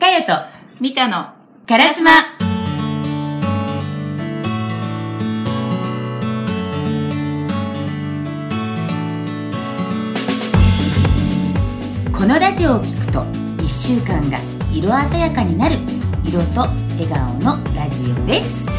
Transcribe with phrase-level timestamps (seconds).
[0.00, 0.32] かよと
[0.80, 1.34] ミカの
[1.68, 2.10] カラスマ
[12.12, 13.20] このラジオを聞くと
[13.62, 14.38] 1週間が
[14.72, 15.76] 色鮮やかになる
[16.24, 16.62] 色と
[16.92, 18.69] 笑顔のラジオです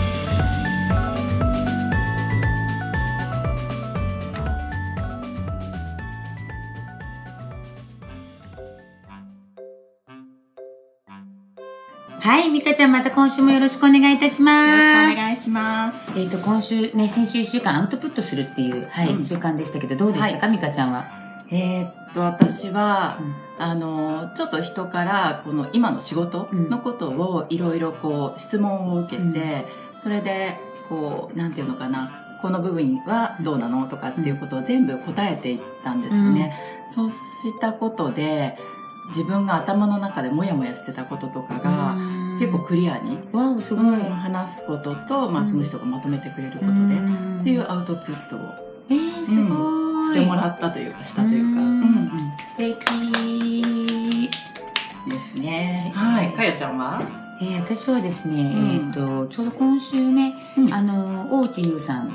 [12.31, 14.69] はい、ミカちゃんまた今週もよろしくお願いいたします。
[14.69, 16.13] よろしくお願いします。
[16.15, 21.11] えっ、と、今週ね、先週1週間アウトプットするっていう、はい、うん習慣でしたけど、どうでしたか、ミカちゃんは？
[21.49, 29.33] えーっと、私は、うんあの、ちょっと人から、この今の仕事のことをいろいろこう質問を受けて、うん
[29.99, 36.57] それで、こう、なんていうのかな、この部分はどうなのとかっていうことを全部答えていったんですよね。
[36.95, 37.13] そうし
[37.59, 38.57] たことで、
[39.09, 41.95] 自分が頭の中でモヤモヤしてたこととかが、
[42.41, 43.99] 結構クリアに、わお、すごい。
[44.01, 45.47] 話すことと、まあ、うん。
[45.47, 47.39] その人がまとめてくれることで、ん。
[47.39, 48.39] っていうアウトプットを
[48.89, 50.05] えー、すごい。
[50.05, 51.81] してもらったというか、したというか、ううん。
[51.81, 52.75] ん素敵。
[55.07, 55.91] ですね。
[55.95, 56.31] はい。
[56.31, 57.03] かよちゃんは？
[57.41, 58.87] えー、私はですね、ん。
[58.87, 60.73] えっ、と、ちょうど今週ね、うん。
[60.73, 62.11] あの、大内優さん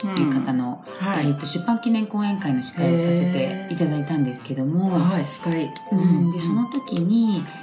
[0.00, 1.28] という方の、はい。
[1.28, 5.72] えっと、出版記念講演会の司会をさせていただいたんですけども、はい、司会。
[5.92, 7.59] うん、でその時に、まあ、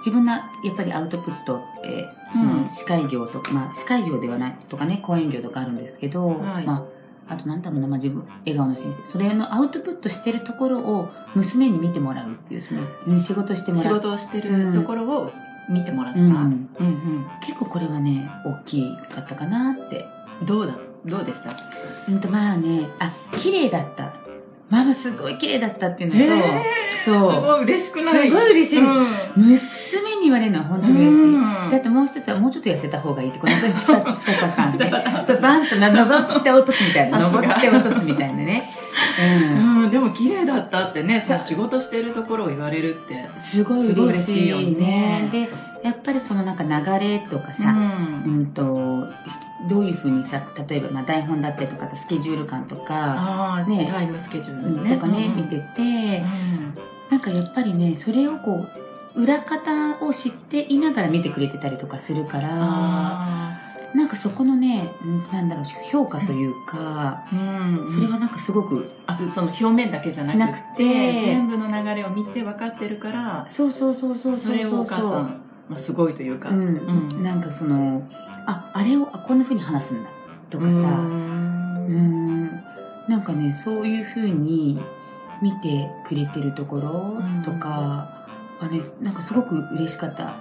[0.00, 2.62] 自分のやっぱりアウトプットってそうん。
[2.64, 6.66] の司会業とか、まあ、司会業ではないとかね講演業とかあるんですけど、はい。
[6.66, 6.86] ま
[7.28, 9.06] あ、あとなんだろうな、まあ、自分笑顔の先生。
[9.06, 13.94] それのアウトプットしてるところを娘に見てもらうっていうそのうん仕事してもらう。
[13.94, 15.30] 仕事をしてるところを
[15.68, 16.20] 見てもらった。
[16.20, 17.26] ううんんうん。
[17.46, 20.04] 結構これはね大きかったかなって。
[20.46, 21.50] どうだどうでした？
[22.10, 24.14] うんとまあねあ綺麗だった。
[24.70, 26.26] ママすごい綺麗だったっていうのと、へ
[27.04, 28.28] そうすごい嬉しくない？
[28.28, 33.62] すごい嬉しいですうん娘に言われるのは本当に嬉しい、うんだってもう一つはもうちょっと痩せた方がいいって、この2
[34.40, 35.36] パターンで。
[35.40, 37.20] バンとな登って落とすみたいな。
[37.20, 38.68] 登って落とすみたいなね。
[39.20, 39.84] うん。
[39.84, 43.30] うん、でも綺麗だったってね、さ、仕事してるところを言われるって。
[43.36, 44.72] すごい嬉しいよね。
[44.72, 45.48] ねで、
[45.84, 49.06] やっぱりそのなんか流れとかさ、んうんと、
[49.68, 54.94] どういうふうにさ、例えばまあ台本だったりとか、スケジュール感とか、ああ、ねタイムスケジューうんルね。
[54.96, 55.84] とかね、うん見ててう、
[56.24, 56.74] ん
[57.10, 58.66] なんかやっぱりね、それをこ
[59.14, 63.58] う、裏方を知っていながら見てくれてたりとかするから、あ
[63.94, 67.90] なんかそこのね、うんなんだろう、評価というか、ーうん。
[67.90, 77.22] それはなんかすごく、あその表面だけじゃなくて全部の流れを見て分かってるからそうそうそうそうそれをお母さん、まあ、すごいというか、うん、うん。
[77.22, 78.06] なんかその、
[78.46, 80.10] あ、あれをあこんな風に話すんだ、
[80.50, 80.76] とかさ、うう
[81.92, 82.44] ん。
[82.44, 82.50] ん、
[83.08, 84.80] なんかね、そういう風に
[85.42, 88.26] 見てくれてるところとか
[88.60, 90.36] はね、なんかすごく嬉しかった。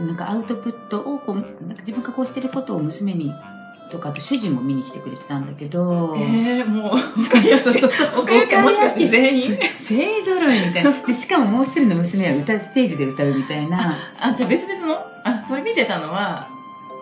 [0.00, 3.32] なんかアウトプットをこう、なんか自分がこうしてることを娘に、
[3.90, 8.20] とかあと主人も見に来てくれてたんだけど、えー、もうそうそうそうそう。
[8.22, 9.58] 岡山もしかして全員？
[9.78, 10.90] 勢ぞろいみたいな。
[11.06, 13.96] で、しかももう一人の娘は歌、ステージで歌うみたいな。
[14.20, 14.98] あじゃあ別々の？
[15.24, 16.48] あそれ見てたのは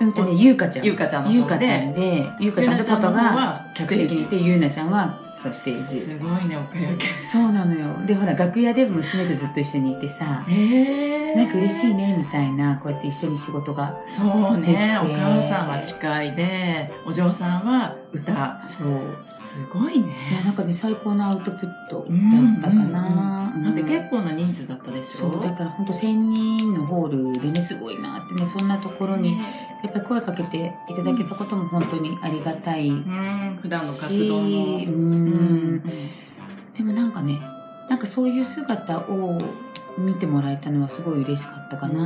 [0.01, 0.85] うんとね、ゆうかちゃん。
[0.85, 6.01] ゆうかちゃんの方でゆうかちゃんで、ゆうかちゃんとパパがは客席にいて、ゆうなちゃんはそうステージ。
[6.01, 8.07] すごいね岡山県そうなのよ。
[8.07, 13.95] で、ほら、楽屋で娘とずっと一緒にいてさ、えなんか嬉しいね、みたいな、こうやって一緒に仕事が。
[14.07, 19.01] そうねお母さんは司会でお嬢さんは歌そう。
[19.27, 23.53] すごいねいや、なんかね、最高のアウトプットだったかな。
[23.65, 25.31] だってうん結構な人数だったでしょ？
[25.33, 29.37] そう、だから本当1000人のホールでね、すごいなってね、そんなところに、
[29.83, 33.59] やっぱり声かけていただけたことも本当にありがたいうん。
[33.61, 34.49] 普段の活動の。
[34.49, 35.25] し、ううん。
[35.77, 35.83] ん。
[35.83, 37.41] でもなんかね、
[37.91, 39.37] なんかそういう姿を
[39.99, 42.03] 見てもらえたのはすごい嬉しかったかな。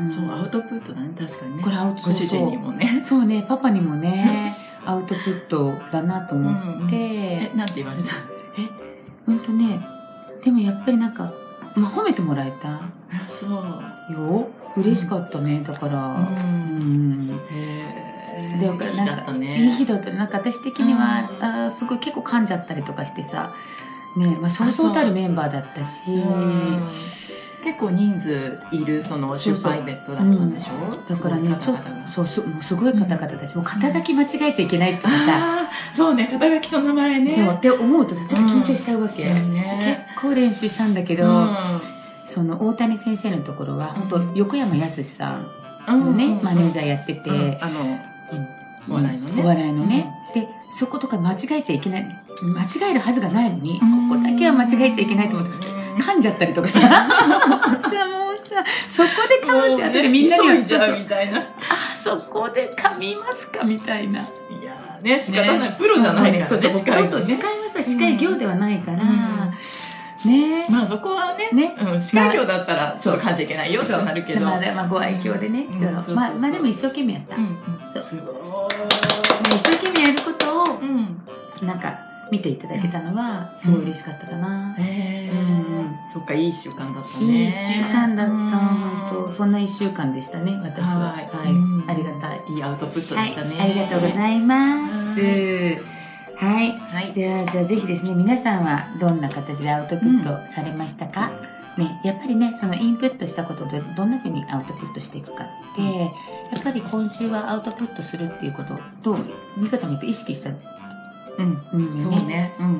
[0.00, 0.10] うん。
[0.10, 1.62] そうアウトプットだね確かにね。
[1.62, 3.00] これアウトご主人にもね。
[3.02, 4.56] そうね、パパにもね、
[4.86, 8.04] アウトプットだなと思って、えなんて言われた？
[9.26, 9.80] うんとね、
[10.42, 11.32] でもやっぱりなんか、
[11.76, 12.90] まあ褒めてもらえたあ
[13.26, 14.12] そう。
[14.12, 14.48] よ。
[14.76, 16.16] 嬉しかったね、だから。
[16.16, 17.40] うん。
[17.50, 17.82] へ
[18.58, 19.62] でえいい日だったね。
[19.62, 21.44] いい日だったなんか私的には、うん。
[21.44, 23.54] あーすごい結構噛んじゃったりとかしてさ、
[24.16, 24.70] ね、まあそう。
[24.72, 26.88] そうたるメンバーだったし、うん。
[27.64, 30.96] 結構人数いるその出版イベントだったんでしょ？
[31.08, 35.96] だからね、ちょっとと、そう、すもうすごい方々だし、もう肩書き間違えちゃいけないとかさ、あー。
[35.96, 37.34] そうね肩書きと名前ね。
[37.34, 39.30] そうって思うとさ、ちょっと緊張しちゃうわけ。
[39.30, 40.04] うね。
[40.14, 41.56] 結構練習したんだけど、うん
[42.32, 45.46] その大谷先生のところは、本当うん横山やすしさん
[45.86, 46.42] うんのね、うん。
[46.42, 47.58] マネージャーやってて、うん。
[47.60, 47.98] あの
[48.88, 49.42] お笑いのね。
[49.42, 50.10] お笑いのね。
[50.34, 52.02] で、そことか間違えちゃいけない、
[52.42, 54.08] 間違えるはずがないのに、うん。
[54.08, 55.52] ここだけは間違えちゃいけないと思って、
[56.02, 61.38] 噛んじゃったりとかさ、 さ、もうさ、さ、そこで噛むって後でみんなに急言いじゃうみたいな。
[61.38, 64.20] いあ、そこで噛みますかみたいな。
[64.20, 65.76] やーね、仕方ない。
[65.78, 69.52] プロじゃないからね、そうそう、そうそう、司会はさ、司会業ではないから、うん
[70.24, 74.40] ねまあそこはね、ねうん、司会業だったらちょっと噛んじゃいけないよってなるけど。
[74.40, 75.66] まあ、まあ、ご愛嬌でね。
[75.68, 77.36] うんそうそうそうまあ、まあでも一生懸命やった。
[77.36, 78.68] うんうんそうすご
[79.54, 80.86] 一生懸命やることを、い。
[80.86, 81.66] うん。
[81.66, 81.98] なんか、
[82.30, 84.74] 見ていただけたのは、すごい嬉しかったかな。
[84.78, 85.42] へうんう
[85.82, 87.24] んそっか、いい習慣だったね。
[87.24, 90.98] いい一週間だった、うん本当そんな一週間でしたね、私は。
[90.98, 91.52] ははいい。
[91.52, 92.40] うんありがたい。
[92.54, 93.56] いいアウトプットはい、でしたね。
[93.60, 95.20] ありがとうございます。
[95.20, 96.01] はい。
[96.46, 97.12] はい。
[97.14, 101.30] では、じゃあぜひですね、皆さんはどんな形でアウトプットされましたか、
[101.78, 105.46] ね、やっぱりね、そのインプットしたことでどんな風にアウトプットしていくかっ
[105.76, 106.08] て、や
[106.58, 109.16] っぱり今週はアウトプットするっていうことと、
[109.56, 110.50] 美香ちゃんもやっぱ意識した？
[110.50, 111.62] うん。
[111.72, 112.12] うんそう。
[112.12, 112.52] ね。
[112.58, 112.62] う。
[112.62, 112.70] うん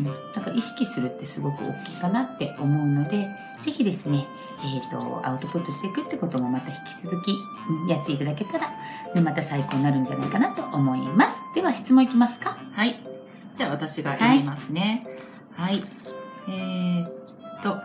[0.00, 0.04] ん。
[0.04, 3.28] だから意識するってすごく大きいかなって思うので、
[3.60, 4.24] ぜひですね、
[4.64, 7.32] えっ、と、アウトプットしていくってこともまた引き続き
[7.68, 8.68] うんやっていただけたら、
[9.14, 11.44] ね、また最高になるんじゃないかなと思います。
[11.54, 12.56] では質問いきますか？
[12.72, 13.09] はい。
[13.60, 15.06] じゃあ私が読みますね。
[15.52, 15.82] はい。
[16.48, 17.12] えー、っ
[17.62, 17.82] と、は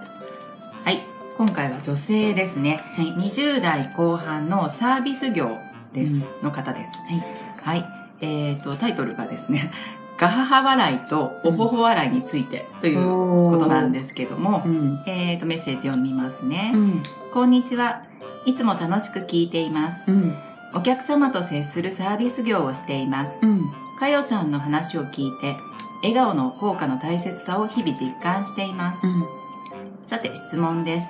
[0.89, 1.01] い。
[1.38, 2.80] 今回は女性ですね。
[2.95, 3.13] はい。
[3.13, 5.57] 20代後半のサービス業
[5.92, 6.31] です。
[6.42, 6.92] の方です。
[7.62, 7.81] はい。
[7.81, 7.86] はい。
[8.22, 9.69] えー、っと、タイトルがですね、
[10.18, 15.04] ガハハ笑いとおほほ笑いについてということなんですけどもう、ん。
[15.06, 16.72] えー、っと、メッセージ読みますね。
[16.74, 17.04] うん。
[17.33, 18.04] こんにちは。
[18.45, 20.10] いつも楽しく聞いています。
[20.10, 20.38] うん。
[20.74, 23.50] お客様と接するサービス業をしていますう。
[23.50, 23.66] ん。
[24.00, 25.56] かよさんの話を聞いて、
[26.01, 29.07] 笑顔の効果の大切さを日々実感しています。
[29.07, 29.24] うん。
[30.03, 31.07] さて質問です。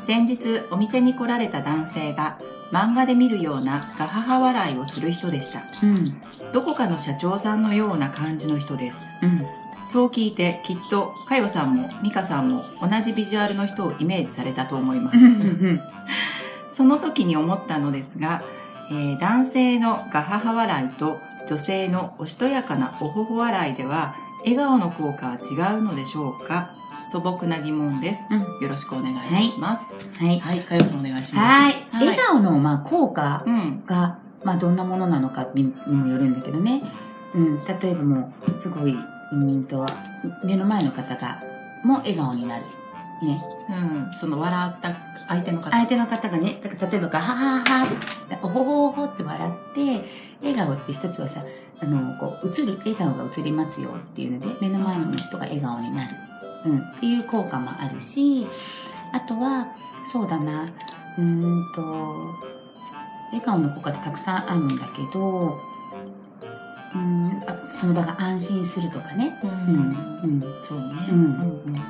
[0.00, 2.38] 先日お店に来られた男性が
[2.70, 5.62] 漫画で見るようなガハハ笑いをする人でした。
[5.82, 6.20] うん。
[6.52, 9.00] どこかの社長さんのような感じの人です。
[9.22, 9.46] うん。
[9.86, 15.18] そう聞いてきっとかよさんもミカさんも同じビジュアルの人をイメージされたと思います。
[16.70, 18.42] その時に思ったのですが、
[18.90, 21.18] えー男性のガハハ笑いと
[21.48, 26.70] 女性のおしとやかなおほほ笑いでは笑顔の効果は違うのでしょうか？
[27.06, 28.26] 素朴な疑問です。
[28.30, 28.40] うん。
[28.62, 29.12] よろしくお願
[29.42, 29.94] いします。
[30.18, 30.40] はい。
[30.40, 31.62] はい、かよさんお願いします。
[31.62, 31.86] はい。
[31.92, 33.84] 笑顔の、まあ、効果うん。
[33.84, 36.82] が、まあ、どんなものなのかににもよるんだけどね。
[37.34, 37.64] うん。
[37.66, 38.96] 例えばもう、すごい、
[39.32, 39.86] うんと、
[40.44, 41.42] 目の前の方が、
[41.84, 42.64] もう笑顔になる。
[43.22, 43.42] ね。
[43.68, 44.12] うん。
[44.14, 44.96] その笑った
[45.28, 45.70] 相手の方。
[45.70, 47.88] 相手の方がね、だから例えばガハハハっ
[48.28, 50.08] て、おほほほって笑って、
[50.44, 51.44] 笑顔って一つはさ、
[51.80, 56.10] あの、こう、映る、笑顔が映りますよっていうので、目の前の人が笑顔になる。
[56.66, 58.46] うん、っていう効果もあるし、
[59.12, 59.66] あとは、
[60.10, 60.64] そうだな、
[61.18, 61.82] うーんと、
[63.32, 65.58] 笑顔の効果ってたくさんあるんだけど、
[66.94, 69.36] うん、あその場が安心するとかね。
[69.42, 69.46] う。
[69.46, 70.40] うんん、うん。
[70.62, 71.08] そうね。
[71.10, 71.82] うんうん。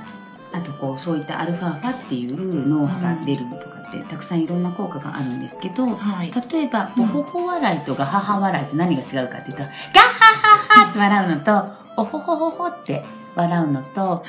[0.53, 6.33] あとこうそういったアルファファっていう脳波が出るとかってたくさんいろんな効果があるんですけど、はい。
[6.51, 9.71] 例えば、うんおほほ笑いとガハハ笑いって何が違うかっていうと、ガッ
[10.01, 13.05] ハハハって笑うのと、おほほほほって
[13.35, 14.25] 笑うのと、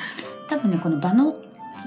[0.49, 1.33] 多分ね、この場の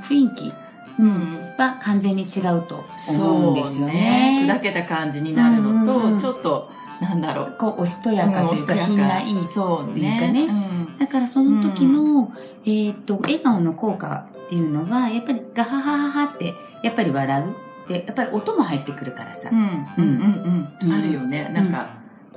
[0.08, 0.52] 雰囲気
[1.00, 1.38] うん。
[1.56, 4.46] は完全に違うと思うんですよね。
[4.48, 6.70] 砕けた感じになるのと、うんうんうんちょっと、
[7.00, 7.56] なんだろう。
[7.58, 9.46] こう、おしとやかというか、うん品がいい。
[9.46, 12.32] そうっていうかねうんだからその時の、
[12.64, 17.54] えーっと、笑顔の効果っていうのは、やっぱりガハハハハって、やっぱり笑う。
[17.88, 19.48] で、やっぱり音も入ってくるからさ。
[19.50, 19.54] う。
[19.54, 20.92] んうんうんうん。
[20.92, 21.50] あるよね。
[21.52, 21.88] なんか、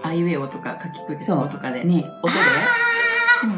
[0.02, 1.50] あいうえおとか、かきくけそう。
[1.50, 2.40] とかで、ね、音で？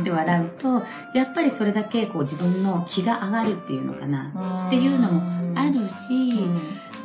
[0.01, 0.83] って笑うと、
[1.13, 4.65] やっぱりそれだけこう自分の気が上がるっていうのかな。
[4.67, 6.39] っていうのもあるし、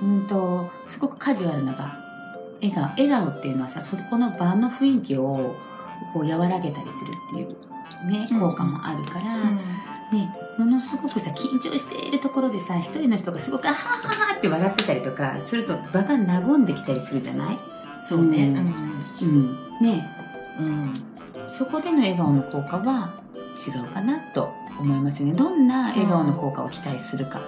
[0.01, 0.27] うん。
[0.29, 1.91] と、すごくカジュアルな場。
[2.61, 5.57] 笑顔、笑顔っていうのはさ、そこの場の雰囲気を
[6.13, 7.49] こう和らげたりするっていう
[8.11, 8.41] ね、うん。
[8.41, 9.37] 効果もあるから、
[10.17, 17.59] ね、ものすごくさ、緊張しているところでさ、一人の人がすごく、あはははって笑ってたりとかすると場が和んできたりするじゃない？
[18.09, 18.47] そうね。
[18.47, 19.57] うんうん。
[19.83, 20.07] ね、
[20.61, 20.95] うん
[21.53, 23.13] そこでの笑顔の効果は
[23.57, 25.35] 違うかなと思いますよね。
[25.35, 27.41] どんな笑顔の効果を期待するか。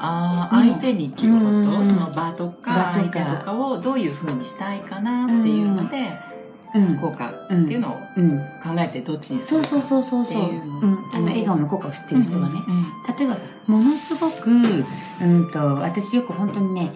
[0.00, 6.33] ああ、うん相手にっていうこと、うんその場とか、相手とかをどういうふうにしたいかなっていうので、うん。
[7.00, 8.38] 効果っていうのをうん。
[8.62, 10.46] 考えてどっちにするかそうそうそうそうそう。
[10.46, 10.98] っていうのうん。
[11.12, 12.60] あの、笑顔の効果を知ってる人はね。
[12.66, 12.84] うん
[13.16, 16.90] 例えば、ものすごく、うんと、私よく本当にね、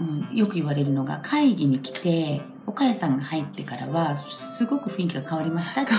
[0.00, 5.90] うん、よく言われるのが、会議に来て、岡谷さんが入ってからは、すごく雰囲気が変わりましたって。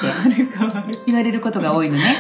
[1.05, 2.15] 言われることが多いのね。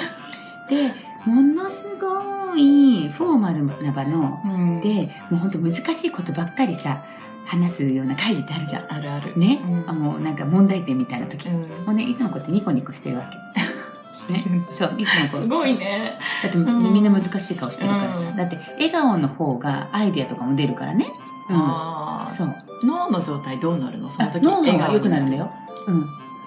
[0.69, 0.93] で、
[1.25, 7.03] ものすごいフォーマルな場の、うんで、もう本当難しいことばっかりさ、
[7.45, 8.93] 話すような会議ってあるじゃん。
[8.93, 9.37] あるある。
[9.37, 9.89] ね、うん。
[9.89, 11.61] あもうなんか問題点みたいな時、うん。
[11.85, 13.37] もうね、いつもこうやってニコニコしてるわけ。
[14.33, 15.41] ね、そういつもこう。
[15.41, 16.19] すごいね。
[16.43, 16.93] だってうん。
[16.93, 18.35] みんな難しい顔してるからさ、うん。
[18.35, 21.05] だって笑顔の方がアイディアとかも出るからね、
[21.49, 22.33] うん、あー。
[22.33, 22.55] そう。
[22.83, 24.09] 脳の状態どうなるの？
[24.09, 25.45] その時脳の方が良くなるんだよ。
[25.45, 25.49] よ、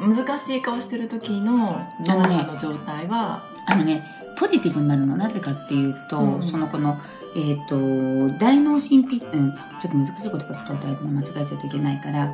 [0.01, 4.03] うん、難しい顔してる時の脳の状態は、あのね
[4.37, 6.43] ポジティブになるのなぜかっていうと、うん。
[6.43, 6.99] そのこの
[7.37, 7.77] えっ、と
[8.39, 12.33] 大脳神秘、うん、ちょっと難しい言葉使うと間間違えちゃうといけないから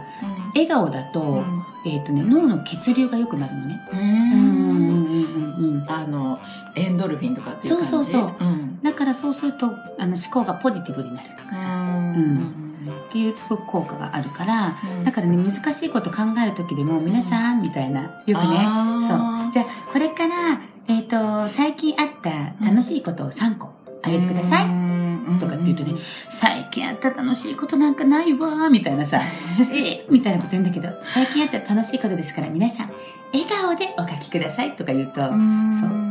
[0.55, 1.43] 笑顔だと,、
[1.87, 3.99] えっとね、脳の血流が良くなるのね、うん。
[3.99, 5.07] うんうん
[5.59, 6.39] うんうんあの
[6.77, 7.91] エンドルフィンとかっていう感じ？
[7.91, 8.37] そうそうそう。
[8.41, 8.83] うん。
[8.83, 9.67] だからそうすると
[9.99, 12.13] あの思考がポジティブになるとかさ、
[13.09, 18.39] っていうすごく効果があるから、だからね難しいこと考える時でも皆さんみたいなよくね。
[19.09, 19.51] そう。
[19.51, 23.71] じゃあこれから、えっと最近あった楽しいことを3個
[24.03, 24.69] あげてください、い
[25.39, 25.95] とかって言うとね
[26.29, 29.21] 最近あった楽しいことなんかないわみたいなさ
[29.73, 32.91] えみたいなこと言うんだけど最近あった楽しいことですから皆さん
[33.33, 36.11] 笑顔でお書きくださいとか言うと、そう。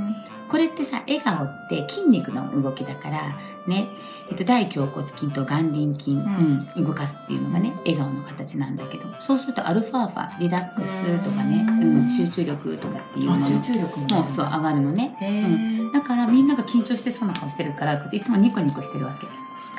[0.50, 3.88] これってさ笑顔って筋肉の動きだからね、
[4.30, 6.18] えっと、大胸骨筋と眼輪筋、ん。
[6.18, 9.04] うん動かすっていうのがね笑顔の形なんだけど。
[9.20, 15.16] そうするとアルファーファリラックスとかね、うんうん、集中力とかっていうの集中力もそう上がるのね。
[15.20, 15.94] へー。
[15.94, 19.28] だからみんなが緊張してそうな顔してるからいつもニコニコしてるわけ。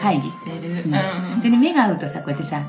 [0.00, 0.70] 会議してる。
[0.70, 0.94] うん。
[0.94, 1.40] うん。
[1.40, 2.62] でね目が合うとさこうやってさ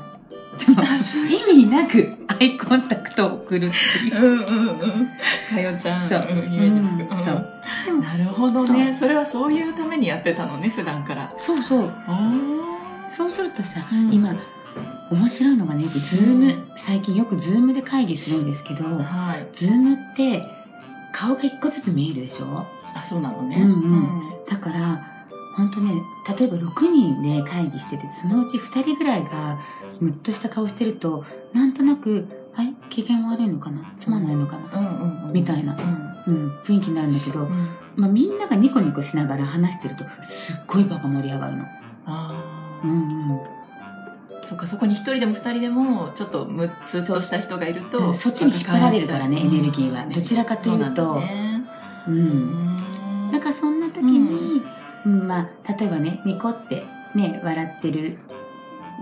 [1.30, 4.22] 意味なくアイコンタクトを送るっていう。
[4.22, 5.08] うんうんうん。
[5.50, 6.18] かよちゃんそう。
[6.20, 7.14] んイメージつく。
[7.14, 7.22] うん。
[7.22, 7.48] そう。
[7.90, 8.00] うん。
[8.00, 8.94] なるほどね。
[8.94, 11.32] それはそういうためにやってたのね普段から。
[11.36, 11.90] そうそう。
[12.06, 12.32] あ
[13.08, 14.12] そうするとさ、うん。
[14.12, 14.34] 今
[15.10, 19.46] 面白いのがねズーム、最近よくズームで会議するんですけどはい。
[19.52, 20.42] ズームって
[21.12, 22.66] 顔が一個ずつ見えるでしょ？
[22.94, 23.56] あそうなのね。
[23.56, 24.22] うんうん。
[24.48, 25.06] だから
[25.56, 25.92] 本当ね
[26.38, 29.58] 例えば6人で会議しててそのうち2人ぐらいが
[30.00, 33.92] ムッとした顔してるとなんとなく「はい機嫌悪いのかな？
[33.96, 34.78] つまんないのかな？
[34.78, 35.32] うんうんうん。
[35.32, 35.74] みたいな。
[35.74, 36.12] うん。
[36.24, 37.68] うん、雰囲気になるんだけど、うん。
[37.96, 41.64] まあ、みんながニコニコしながら話してるとすっごい場が盛り上がるの。
[42.06, 42.94] あうんう
[43.34, 43.36] ん。
[43.38, 43.40] ー
[44.42, 51.22] そっかそこに一人でも二人でもちょっとムッツとした人がいるとうんそっちに引っ張られるからねうんエネルギーはどちらかというと。
[52.06, 53.28] う、うん。
[53.28, 53.32] ん。
[53.32, 54.62] だからそんな時に、
[55.06, 56.84] うんまあ、例えばねニコって
[57.16, 58.18] ね笑ってる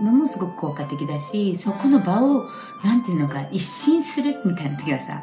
[0.01, 2.45] のもすごく効果的だしそこの場を
[2.83, 5.15] なんていうのか一新するみたいな時はさ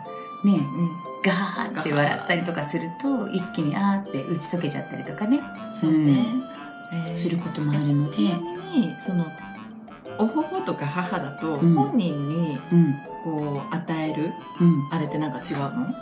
[0.45, 0.91] ねうん。
[1.21, 5.41] ガーって笑ったりとかすると一気にあーって打ち解けちゃったりとかね。
[5.73, 6.25] そうね、
[6.93, 7.17] えー。
[7.17, 8.15] することもあるので。
[8.17, 8.47] ちなみ
[8.87, 9.27] にその
[10.17, 11.75] おほほとか母だとうん。
[11.75, 12.95] 本人にうん。
[13.25, 14.89] こう与えるうん。
[14.93, 15.93] あれってなんか違うの？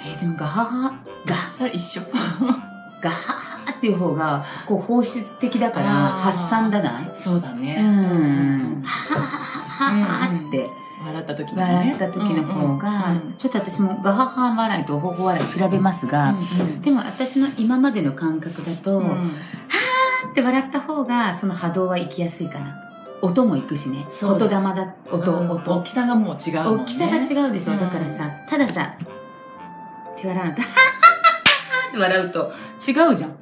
[0.00, 0.98] えーでもガハハ。
[1.24, 2.02] ガそれ一緒。
[3.00, 3.32] ガハ
[3.72, 7.12] ハっていう方がこう放出的だから発散だない？
[7.14, 7.76] そうだね。
[7.78, 8.82] うん。
[8.82, 10.68] はははははって。
[11.04, 11.62] 笑った時にね。
[11.62, 19.10] 笑った時の方がうんうんちょっと私もガハハ笑いとほほ笑い調べますがうんでも私の今までの感覚だとはうん。
[19.10, 22.74] うんーって笑った方がその波動は行きやすいかな
[23.22, 24.06] 音も行くしね。
[24.22, 25.50] 音玉だ音うん。
[25.50, 25.78] 音。
[25.78, 26.60] 大きさがもう違うね。
[26.82, 27.78] 大きさが違うでしょ、うん。
[27.78, 28.98] だからさたださっ
[30.20, 30.72] て笑わなかったって
[31.96, 32.52] 笑うと
[32.86, 33.36] 違うじゃん。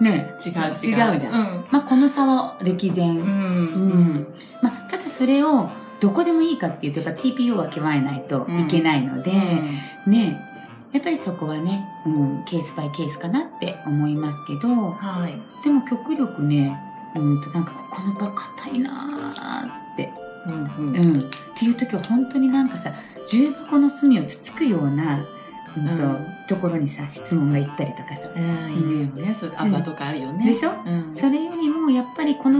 [0.00, 1.12] ね違う違う。
[1.12, 1.32] 違うじゃん。
[1.32, 1.64] うん。
[1.70, 3.16] まあこの差は歴然、うん。
[3.16, 4.34] うん。
[4.62, 9.32] まあ、ただそれをどこでもいいかっていうとやっぱ TPO は極めないといけないので、
[10.06, 10.44] ね
[10.90, 15.34] やっぱりそこはね、うん、ケースバイケースかなって思いますけどはい。
[15.62, 16.74] でも極力ね
[17.14, 20.10] うんとなんかここの場硬いなーって、
[20.46, 20.88] うん。
[20.94, 21.20] うん、っ
[21.58, 22.94] ていう時は本当になんかさ
[23.26, 25.18] 重箱の隅をつつくような、
[25.76, 29.34] うんとうんところにさ質問が行ったりとかさ、うんいいよね。
[29.34, 30.46] そうアパとかあるよね。
[30.46, 30.70] でしょ？
[30.84, 31.14] うん。
[31.14, 32.58] それよりもやっぱりこの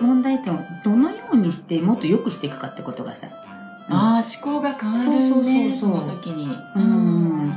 [0.00, 3.28] 問題点をどのようにしてもっと良くしていくかってことがさ、
[3.88, 6.48] ああ思考が変わるねそうそうそうその時に。
[6.76, 7.52] うん。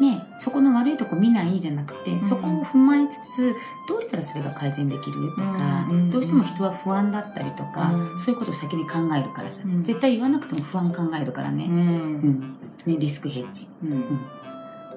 [0.00, 2.20] ね、そこの悪いとこ見ないじゃなくて、ん。
[2.20, 3.54] そこを踏まえつつ
[3.88, 6.10] どうしたらそれが改善できるとか、うん。
[6.10, 8.18] どうしても人は不安だったりとか、うん。
[8.18, 9.84] そういうことを先に考えるからさ、うん。
[9.84, 11.72] 絶対言わなくても不安考えるからね,、うん。
[11.72, 12.58] うん。
[12.86, 13.68] ねリスクヘッジ。
[13.84, 14.04] うん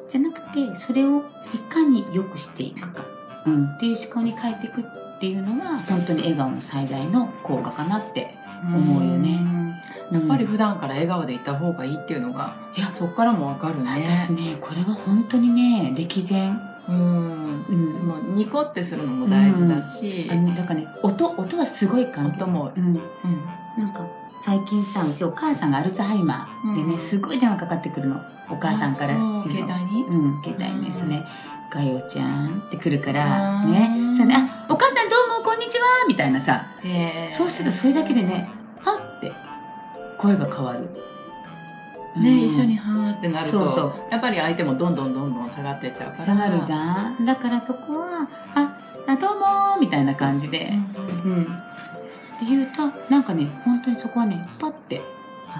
[0.07, 3.03] じゃなくてそれをいかに良くしていくか、
[3.45, 8.33] うん、っていう思考に変えていくっていうのは本当に笑顔の最大の効果かなって
[8.63, 9.37] 思うよね。
[9.37, 9.69] ん。
[10.11, 13.89] やっぱり普段から笑顔でいた方がいいっていうのがいやそっからもわかるね。
[14.05, 14.57] 私ね。
[14.61, 17.65] これは本当にね歴然、うん。
[17.65, 20.27] うん、そのニコってするのも大事だし。
[20.29, 22.93] あのだからね音音はすごい関係音もうん、うん。
[23.77, 24.05] なんか
[24.39, 26.99] 最近さうちお母さんがアルツハイマーでね、うん。
[26.99, 30.03] すごい電話かかってくるのお母さんから携帯に？
[30.07, 31.23] うん携帯のですね
[31.71, 33.89] 「かよちゃん」って来るからうんね。
[34.15, 36.65] それであお母さんどうもこんにちは」みたいなさ。
[36.83, 37.31] へー。
[37.31, 38.49] そうするとそれだけでね
[38.83, 39.31] はって
[40.17, 40.89] 声が変わる。
[42.21, 42.39] ね、うん。
[42.39, 43.93] 一緒にはーってなるとそうそう。
[44.11, 46.23] やっぱり相手もどんどんどんどん下がってっちゃうから。
[46.23, 47.25] 下がるじゃん。
[47.25, 50.71] だからそこは「ああどうもー」みたいな感じで、
[51.23, 51.43] うん。
[51.43, 55.01] って言うとなんかね本当にそこはねパッて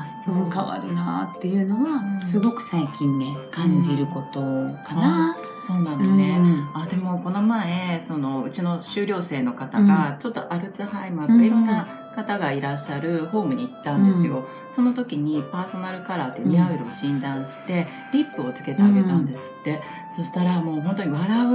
[0.02, 2.22] あ変わるなーっていうのは、うん。
[2.22, 4.42] すごく最近ね感じること
[4.86, 5.38] かな。
[5.62, 6.18] そうなのうん。
[6.18, 6.40] ね、
[6.74, 11.86] あでもこの前そのうちの修了生の方がちょっとアルツハイマーとうんかいろんな
[12.16, 19.82] 方がいらっしゃるホームに行ったんですよ、その時にパーソナルカラーって似合う色を診断してリップをつけてあげたんですって、
[20.16, 21.46] そしたらもう本当に笑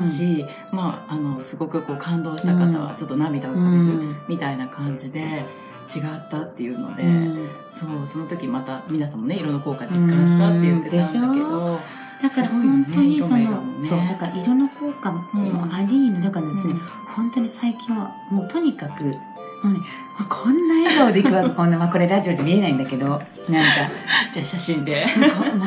[0.00, 5.44] うし、まああのすごくこう感動した方はちょっと涙を浮かべるみたいな感じで
[5.88, 7.48] 違ったっていうので、うん。
[7.70, 11.80] そうその時また皆さんもね色の効果実感したって言ってたんだけうんど、
[12.22, 13.88] だから本当にその、ねね。
[13.88, 16.74] そうだから色の効果もありのだからですね、
[17.16, 19.80] 本当に最近はもうとにかくもうね
[20.28, 23.22] こんな笑顔でいくわ こんな、まあ、これラジオじゃ見えないんだけどなんか。
[24.32, 25.06] じゃあ写真で。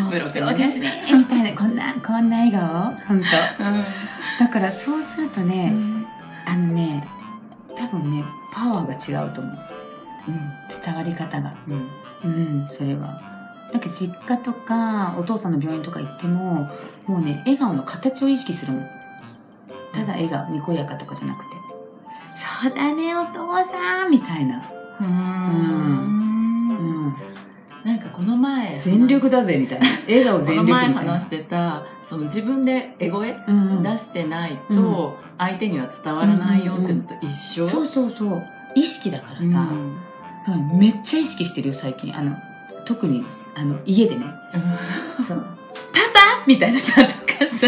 [0.10, 1.04] ブロそうですね。
[1.12, 2.62] みたいなこんなこんな笑顔
[3.08, 3.22] 本
[3.58, 3.64] 当。
[3.64, 3.86] うん。
[4.40, 5.74] だからそうするとね、
[6.46, 7.08] あのね
[7.76, 8.24] 多分ね
[8.54, 9.71] パワーが違うと思う
[10.84, 11.56] 伝わり方が。
[11.68, 11.90] うん。
[12.24, 13.20] うんそれは。
[13.74, 16.70] だけど実家とかお父さんの病院とか行っても
[17.08, 18.86] もうね笑顔の形を意識するもん。
[19.94, 21.52] ただ笑顔にこやかとかじゃなくて。
[22.36, 24.64] そうだねお父さんみたいな。
[25.00, 25.08] うん。
[25.08, 25.10] う
[27.10, 27.14] ん。
[27.84, 29.88] なんかこの前全力だぜみたいな。
[30.08, 31.14] 笑顔こ全の前力みたいな。
[31.14, 33.84] 話してたその自分でエゴエうんうん。
[33.84, 37.68] 出してないと相手には伝わらないよってのと一緒？
[37.68, 38.44] そうそうそう。
[38.76, 39.98] 意識だからさ、うんうん
[40.78, 42.16] めっちゃ意識してるよ最近。
[42.16, 42.36] あの
[42.86, 43.24] 特に
[43.56, 44.26] あの家でね。
[45.24, 45.38] そう。
[45.94, 46.46] パパ！
[46.48, 47.68] みたいなさとかさ。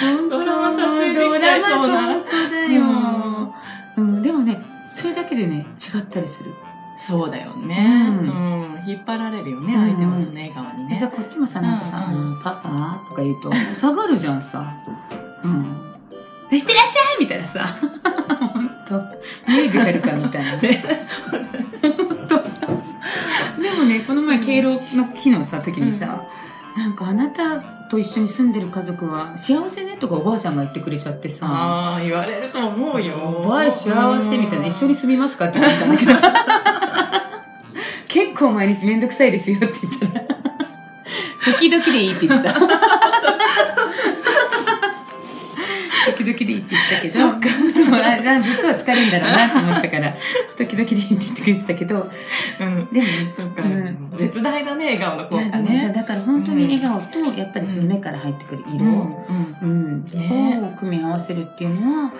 [0.00, 2.02] 本 当ドラマ撮影できちゃいそうな。
[2.06, 3.52] 本当だよ、
[3.96, 4.60] うん、でもね
[4.92, 6.50] それだけでね違ったりする。
[6.98, 8.26] そうだよね、ううん。
[8.26, 9.88] ん引っ張られるよね、うん。
[9.88, 10.94] 相手もその笑顔にね。
[10.94, 12.14] でさこっちもさなんかさ「うん。
[12.14, 14.64] うんうんパパ?」とか言うと下がるじゃんさ
[15.44, 15.76] 「うん
[16.50, 17.66] いってらっしゃい!」みたいなさ。
[18.40, 18.51] 本
[18.92, 20.56] 当ミュージカルかみたいな。
[20.56, 20.84] ね。
[23.62, 24.80] でもねこの前敬老の
[25.14, 26.22] 日のさ時にさ、
[26.76, 33.14] なんかあなたと一緒に住んでる家族は幸せねとかおばあちゃんが言ってくれちゃってさああ言われると思うよ。
[33.16, 36.12] おばあ幸せみたいな一緒に住みますかって言ったんだけど。
[38.08, 39.68] 結構毎日めんどくさいですよって
[40.00, 40.26] 言ったら。
[41.58, 42.54] 時々でいいって言ってた
[46.06, 47.48] 時々でいいって言ってたけどそっか。
[47.48, 50.16] そうずっとは疲れるんだろうなと思ったから
[50.56, 52.10] 時々でいいって言ってくれてたけど。
[52.60, 52.88] うん。
[52.92, 54.10] でもねそっか、うん。
[54.16, 55.92] 絶大だね笑顔の効果ね。
[55.94, 58.84] だから本当に笑顔とやっぱりその目から入ってくる色、
[59.62, 60.60] うんね。
[60.62, 62.12] を組み合わせるっていうのは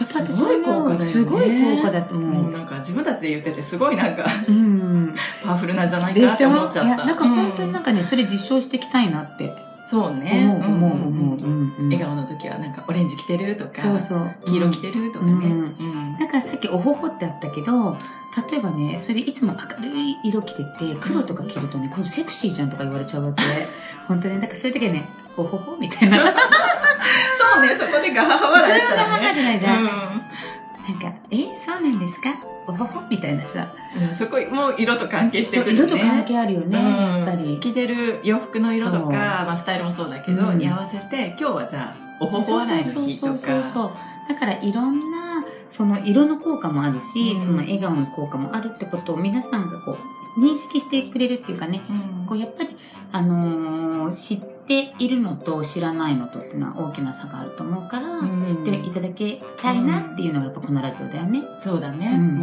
[0.00, 1.06] やっぱりすごい効果だよね。
[1.06, 2.50] すごい効果だとも思う。
[2.50, 6.94] うなんか自分たちで言っててすごいなんかうん、パワフルなんじゃないかって思っちゃった。
[6.94, 9.54] いやだから本当にうなんかね、それ実証していきたいなって
[9.92, 10.48] そうね。
[10.64, 14.34] 思う思う思う、笑顔の時はなんかオレンジ着てるとかそうそう。
[14.46, 15.54] 黄色着てるとかね、
[16.18, 17.98] だからさっきおほほってあったけど
[18.50, 23.42] 例えばねそれでいつも明るい色着てて黒とか着るとねこのセクシーじゃんとか言われちゃうわけ。
[24.08, 26.16] 本当ねだからそういう時はねおほほみたいな。
[26.24, 29.88] そうねそこでガハハ笑いしたらそれはガハハねじゃないじゃん、う
[30.88, 32.34] なんか「えそうなんですか？
[32.66, 33.60] おほほ」みたいなさ。
[33.60, 35.92] んうんそこもう色と関係してくるよね。
[35.92, 36.84] 色と関係あるよね、うん。
[36.84, 37.58] やっぱり。
[37.60, 40.58] 着てる洋服の色とか、まあ、スタイルもそうだけど、うん。
[40.58, 43.36] に合わせて今日はじゃあおほほ笑いの日とそうそう。
[43.36, 43.90] そうかそう。
[44.28, 47.40] だからいろんなその色の効果もあるし、うん。
[47.40, 49.96] その笑顔の効果もあるってことを皆さんがこ
[50.36, 51.82] う認識してくれるっていうかね。
[51.90, 52.26] うん。
[52.26, 52.76] こうやっぱり、
[53.12, 58.42] あのー知っているのと知らないのとっていうのは大きな差があると思うから、うん。
[58.44, 61.42] 知っていただきたいなっていうのがやっぱこのラジオだよね。
[61.60, 62.36] そうだね、ううん。
[62.36, 62.40] ん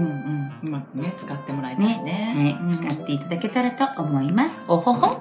[0.64, 0.68] うん。
[0.68, 2.58] うまくね使ってもらいたいね。
[2.62, 4.62] はい、使っていただけたらと思います。
[4.68, 5.02] おほほ。
[5.02, 5.14] は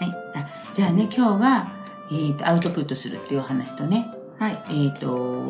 [0.00, 1.68] い、あじゃあね今日は、
[2.10, 4.58] えー、とアウトプットするっていう話とね、はい。
[4.70, 5.48] えっ、と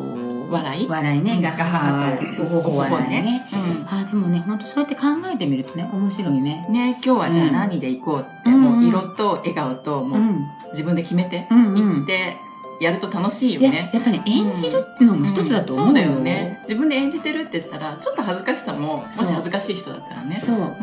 [0.51, 0.87] 笑い？
[0.87, 3.49] 笑いね、うんガハハとおほほ笑いね。
[3.51, 3.87] うん。
[3.89, 5.01] あでもね本当そうやって考
[5.33, 6.67] えてみるとね面白いね。
[6.69, 8.61] ね今日はじゃあ何で行こうって、うん。
[8.61, 11.95] もう色と笑顔ともううん自分で決めてうんうん。
[11.97, 12.35] 行って
[12.79, 15.91] やると楽しいよいやね、やっぱり演じるっていうのも一つだと思うよ。
[15.91, 15.95] ん。
[15.95, 16.59] そうだよね。
[16.63, 20.37] 自分で演じてるって言ったらちょっと恥ずかしさももし恥ずかしい人だったらね。
[20.37, 20.57] そう。
[20.57, 20.73] うん、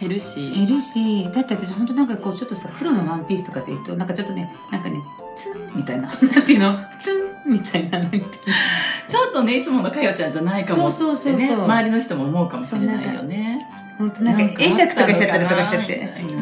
[0.00, 0.50] 減るし。
[0.50, 4.96] 減るし、だって私本当なんかこうちょっとさ、黒のワンピースとかって言うと、なんかちょっとね、なんかね、
[5.36, 6.08] ツンみたいな。
[6.10, 6.12] なん
[6.44, 6.76] ていうの？
[7.00, 7.12] ツ
[7.46, 8.00] ンみたいな。
[8.00, 11.64] ちょっとねいつものかよちゃんじゃないかもね、そうそうそうそう。
[11.64, 13.66] 周りの人も思うかもしれないよね。
[13.98, 16.14] 本当なんか会釈とかしちゃったりとかしちゃって。
[16.20, 16.40] いいよ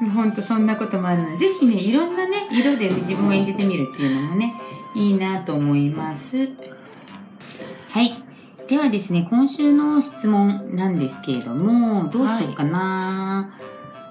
[0.00, 4.54] ね本当そんなこともあるので、ぜひね、いろんなね、色で自分を演じてみるっていうのもね、
[4.94, 6.48] いいなと思います。
[7.90, 8.22] はい。
[8.66, 13.50] ではですね、今週の質問なんですけれども、どうしようかな、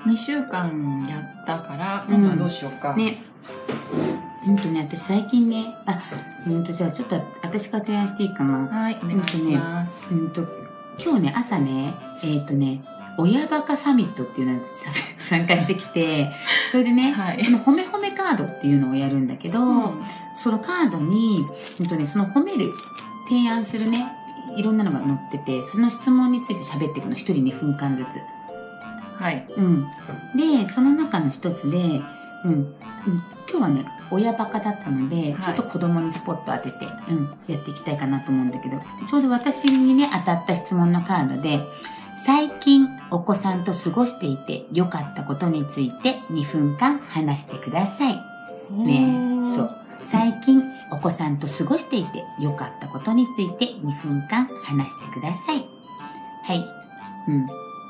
[0.06, 3.22] 2週間やったから今度はどうしようか、ね。
[4.48, 6.02] うんとね、私最近ね、あ、
[6.48, 8.68] うんとじゃあちょっと私から提案していいかな。
[8.68, 10.46] はいお願いします、うんと、
[10.98, 12.84] 今日ね、朝ね、えっ、とね、
[13.20, 16.32] 親バカサミットっていうのにさ参加してきて、
[16.72, 17.44] それでね、はい。
[17.44, 20.02] その褒め褒めカードっていうのをやるんだけど、うん。
[20.34, 21.46] そのカードに、
[21.80, 22.72] うんとね、その褒める、
[23.28, 24.08] 提案するね、
[24.56, 29.22] いろんなのが載ってて、その質問について喋っていくの、一人2分間ずつ。
[29.22, 29.46] はい。
[29.58, 29.86] うん。
[30.36, 31.78] で、その中の一つで、
[32.46, 32.74] うん、うん。
[33.52, 35.44] 今日はね、親バカだったので、はい。
[35.44, 41.60] ちょっと子供にスポット当てて、うん、やっていきたいかなと思うんだけど、ちょうど私にね、当たった質問のカードで、
[42.26, 48.16] 最近お子さんと過ごしていて良かったことについて2分間話してください。
[48.72, 49.76] ねそう。
[50.02, 55.66] 最近お子さんと過ごしていて良かったことについて2分間話してください。
[56.44, 56.68] はい。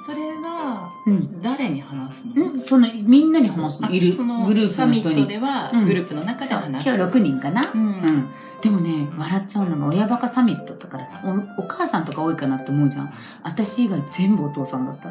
[0.06, 1.14] それはうん。
[1.14, 1.42] うん。
[1.42, 3.88] 誰に話すの、うん、そのみんなに話すの？
[3.88, 5.28] あいるそのグループサミットの人に。
[5.28, 8.30] ではうんグループの中で話す、日6人かな、うんうん。
[8.62, 11.22] でもね、笑っちゃうのが親バカサミットだからさ、
[11.58, 13.14] おお母さんとか多いかなって思うじゃん。
[13.44, 15.10] 私以外全部お父さんだった。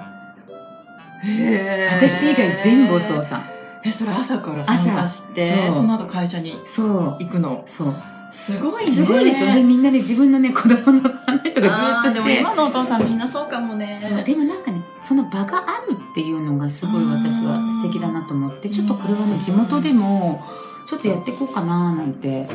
[1.26, 3.44] へー私以外全部お父さん。
[3.84, 7.16] えそれ朝から参加して朝そうその後会社にそう。
[7.20, 7.62] 行くの？
[7.66, 7.94] そう。
[8.30, 9.46] すごいねすごいでしょ？
[9.54, 12.34] で、みんなで自分のね、子供の話とかずっとして。
[12.34, 20.44] でも今のお父さんみんなそうかもねそうでもなんかねその場があるっていうのがすごい私は素敵だなと思ってちょっとこれはね地元でも
[20.87, 22.48] ちょっとやっていこうかななんて、うん、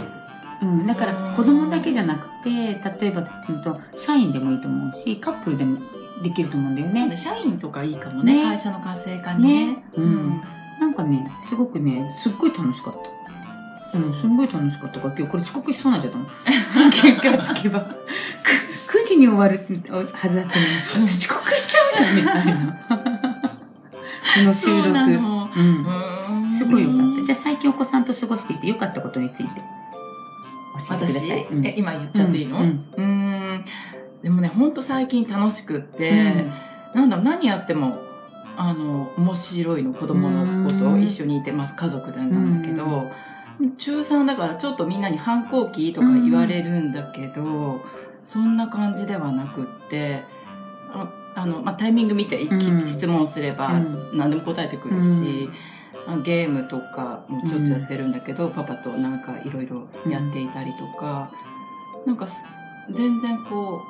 [0.87, 5.79] だから子供だけじゃなくて例えば、うん、と社員でもいいと思うしカップルでも
[6.23, 7.17] できると思うんだよねね。
[7.17, 10.41] 社員とかいいかもねね会社の活性化にねねうん
[10.79, 13.99] なんかねすごくねすっごい楽しかった。
[13.99, 16.27] うん、すんごい楽しかったから今日これ遅刻しそうになっちゃったもん。
[16.89, 17.79] 結果つけば。
[17.81, 17.87] く
[19.03, 19.59] 9時に終わる
[20.13, 20.59] はずだった
[20.97, 22.79] のに、遅刻しちゃうじゃんみたいな。
[22.89, 24.89] この収録。
[24.89, 26.45] のうん。
[26.45, 27.25] うんすごいよかった。
[27.25, 29.61] じゃあ最近お子さんと過ごしていてよかったことについて
[30.87, 31.47] 教えてくだ私さい。
[31.51, 31.65] うん。
[31.65, 32.59] え今言っちゃっていいの？
[32.59, 32.85] ううん。
[32.97, 33.65] ーん。
[34.21, 36.45] でもねほんと最近楽しくって、
[36.95, 37.99] なんだろう何やっても
[38.55, 41.75] あの面白いの子供のこと一緒にいてます。
[41.75, 43.11] 家族でなんだけど、
[43.77, 47.81] 中3だからちょっとみんなに反抗期とか言われるんだけど、
[48.23, 50.23] そんな感じではなくって
[50.93, 52.87] ああの、まあ、タイミング見て、うん。
[52.87, 54.17] 質問すればうん。
[54.17, 55.72] 何でも答えてくるし、あ
[56.23, 61.31] ゲームとかもちょっとやってるんだけど、パパとなんかいろいろやっていたりとか、
[62.05, 62.47] なんかす
[62.91, 63.81] 全然こ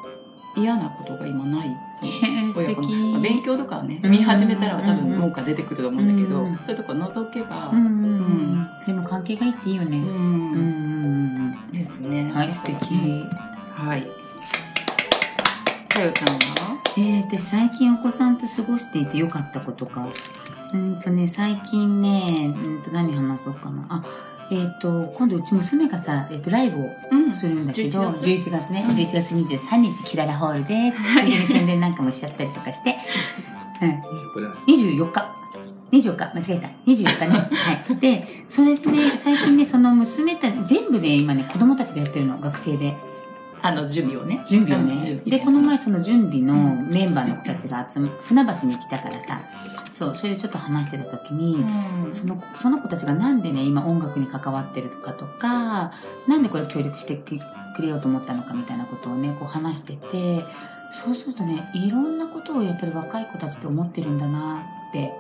[0.56, 1.69] う嫌なことが今ない。
[1.99, 2.15] そのへ
[2.47, 2.78] え素敵。
[3.21, 9.97] 勉強とかはねうん見始めたら多分うん文句が出てくると思うんだけど、うんそういうとこ除けば、うんうんうんでも関係がいいっていいよね。
[9.97, 10.06] うん。
[10.06, 10.13] うん
[11.65, 12.21] うんですね。
[12.21, 13.26] うんはい、素敵。
[13.73, 14.08] はい。
[15.89, 16.80] かよちゃんは？
[16.97, 20.08] えー、私最近お子さんと過ごしていてよかったことか。
[20.74, 23.86] うんとね、最近ね、うんと何話そうかな。
[23.90, 24.04] あ、
[24.52, 30.98] えっ、と、今度うち娘がさ、えっ、と、ライブをうんするんだけど、11 11月ね、11月23日、キララホールです。
[30.98, 32.98] ついでに宣伝なんかもしちゃったりとかして、
[33.82, 35.44] うん、24日。
[35.92, 36.68] 24日、間違えた。
[36.88, 37.50] 24日ね。
[37.56, 37.96] はい。
[37.98, 42.96] で、それでね、最近ね、その娘たち、全部ね、今ね、子供たちでやってるの、学生で。
[43.63, 44.43] あの準備をね。
[44.45, 45.21] 準備をね。
[45.26, 46.54] で、この前その準備の
[46.91, 49.39] メンバーの子たちが集ま、船橋に来たからさ、
[49.93, 51.63] そう、それでちょっと話してた時に、
[52.06, 52.13] うん。
[52.13, 55.93] その、その子たちがなんでね、今音楽に関わってるとかとか、
[56.28, 60.43] なんでこれ協力してくれようと思ったのかみたいなことをね、こう話してて、
[60.91, 65.13] そうするとね、いろんなことをやっぱり若い子たちって思ってるんだなって、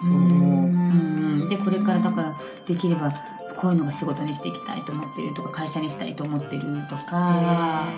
[0.00, 0.14] そう。
[0.14, 2.36] うんうんで、これからだから、
[2.66, 3.12] できれば、
[3.56, 7.88] こういうのが仕事にしていきたいと思ってるとか、会社にしたいと思ってるとか、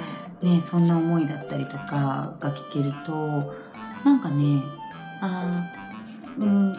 [0.42, 3.54] ね、そんな思いだったりとかが聞けると
[4.04, 4.60] なんかね
[5.20, 6.72] あーうん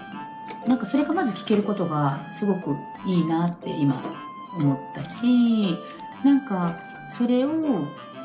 [0.67, 4.01] なんかそれがまず聞けることがすごくいいなって今
[4.57, 5.77] 思ったし
[6.23, 6.77] なんか
[7.09, 7.51] それを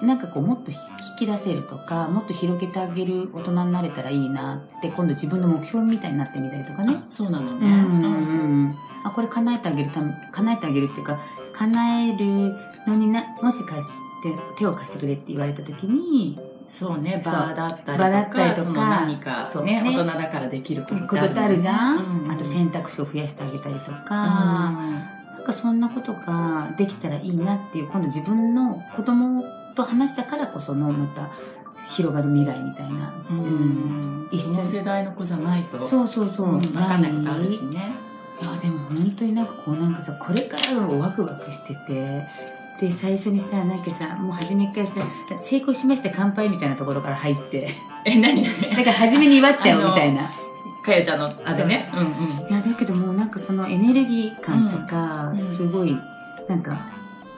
[0.03, 0.77] なんかこうもっと引
[1.19, 6.95] き出せるとかもっと広げてあげる大人になれたらいいなって今度自分の目標みたいになってみたりとかね。
[6.97, 11.19] あそうなのね、うんうんうんあこれ叶えてあげるため叶えてあげるっていうか
[11.53, 12.53] 叶える
[12.87, 13.93] のになもしかして
[14.59, 16.37] 手を貸してくれって言われた時に
[16.69, 17.33] そうねそう。
[17.33, 19.81] 場だったりとか場だったりとかその何かそうね。
[19.81, 22.31] ね大人だからできることことってあるじゃん、うん。
[22.31, 24.09] あと選択肢を増やしてあげたりとか、うん。
[24.09, 29.45] なんかそんなことができたらいいなっていう今度自分の子供
[29.79, 31.31] と話したからこそのまた
[31.89, 34.29] 広がる未来みたいな、うん。
[34.31, 37.93] 一緒その世代の子じゃないとそうそうそう、うん分かんないことあるしね。
[38.43, 42.23] いやでも本当になんかこうなんかさこれからをワクワクしてて。
[42.81, 44.95] で最初にさなんかさもう初めからさ
[45.41, 47.69] 成功しました乾杯みたいなところから入って。
[48.05, 48.45] え何？
[48.45, 50.31] だから初めに祝っちゃうみたいな。
[50.85, 51.91] かやちゃんのあれね？
[51.93, 52.53] うんうん。
[52.53, 55.39] いやだけどもうなんかそのエネルギー感とか、うん。
[55.41, 55.99] すごい
[56.49, 56.93] なんか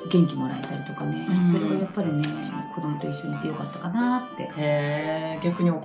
[0.08, 1.52] 元気もらえたりとかね、うん。
[1.52, 2.24] それはやっぱりね
[2.74, 4.44] 子供と一緒にいてよかったかなって。
[4.44, 5.78] へえ逆に、ま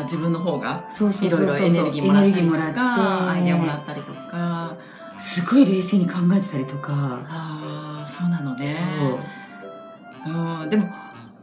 [0.00, 0.84] あ、自分の方が
[1.22, 4.76] いろいろエネルギーもらったりとかアイデアもらっったりとか。
[5.14, 8.66] てすごい冷静に考えてたりとか、ああそうなのね。
[8.66, 8.82] そ
[10.30, 10.32] う。
[10.62, 10.88] うんでも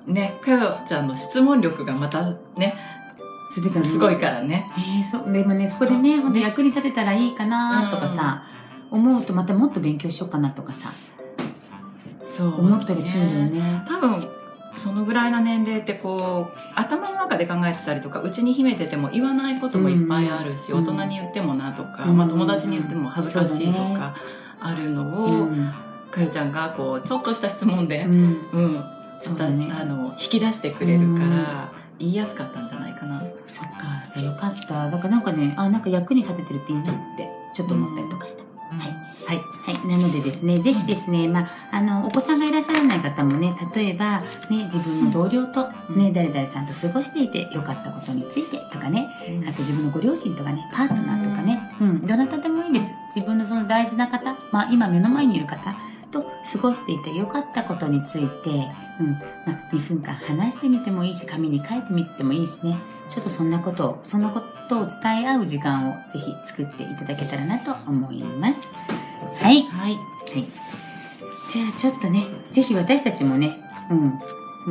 [0.08, 2.76] ねかよちゃんの質問力がまたね
[3.54, 4.70] それすごいからね。
[4.78, 8.44] えー、そうでもねそこでね本当役に立てたらいいかなとかさ、
[8.92, 10.92] 思うとまたもっと勉強しようかなとかさ
[12.48, 13.84] 思ったりするんだよね。
[13.88, 14.24] 多分
[14.78, 24.16] そのぐらいの年齢ってこう頭の中で考えてたりとかうちに秘めてても言わないこともいっぱいあるし、うん大人に言ってもなとか、うんまあ、友達に言っても恥ずかしいとか
[24.60, 25.74] あるのうを、ん、
[26.12, 28.14] かよちゃんがこうちょっとした質問で、うん、
[28.54, 28.84] うん
[29.20, 29.70] そうだね。
[29.70, 33.22] あの引き出してくれるから、言いやすかったんじゃないかな。
[33.46, 33.72] そっか。
[34.16, 34.90] じゃあよかった。
[34.90, 39.10] だからなんかねあなんか役に立ててるっていいなってちょっと思ったりとかした、はい。
[39.26, 39.38] はい。
[39.38, 39.88] はい。
[39.88, 46.14] なのでですね、ぜひですね、まあ、あの、お子さんがいらっしゃらない方もね、例えば、ね、自分の同僚と、ね、うん。
[46.14, 49.08] 誰々さんと過ごしていてよかったことについてとかね、
[49.48, 52.92] あと自分のご両親とかね、パートナーとかね、うん、どなたでもいいです。
[53.16, 55.76] 自分のその大事な方、まあ、今目の前にいる方
[56.12, 58.68] と過ごしていてよかったことについて、
[59.00, 62.78] うん、まあ、2分間話してみてもいいし、紙に書いてみてもいいしね、
[63.10, 68.68] ちょっとそんなことを、そんなことを伝え合う時間をぜひ作っていただけたらなと思います。
[69.42, 69.64] はい。
[69.64, 69.94] はい。
[69.94, 70.00] は
[70.40, 70.48] い。
[71.50, 73.58] じゃあちょっとね、ぜひ私たちもね、
[73.90, 74.20] うん、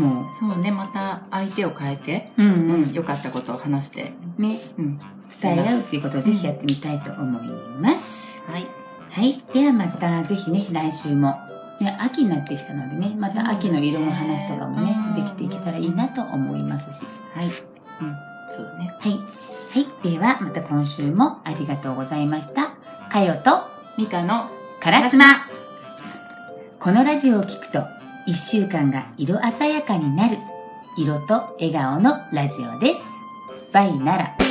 [0.01, 4.99] もそうね、また相手を変えて、う、うんうん、良かったことを話して、ね、うん。
[5.41, 7.49] 伝え合うっていうことをぜひやってみたいと思い
[7.81, 8.41] ます。
[8.49, 8.67] はい。
[9.11, 9.43] はい。
[9.53, 11.35] ではまたぜひね、来週も、
[11.81, 17.07] ね、秋になってきたのでね、また秋の色の話とかもね、ねできていけたらいいなと思いますし。
[17.35, 17.47] はい。
[17.47, 17.53] うん。
[18.51, 18.95] そうだね。
[18.99, 19.13] はい。
[19.13, 19.19] は
[19.79, 20.11] い。
[20.11, 22.73] ではまた今週もありがとうございました。
[23.11, 23.63] かよと、
[23.97, 25.25] ミカのカラスマ
[26.79, 27.85] このラジオを聞くと
[28.27, 30.39] 一週間が色鮮やかになる
[30.97, 33.03] 色と笑顔のラジオです。
[33.73, 34.48] バイなら。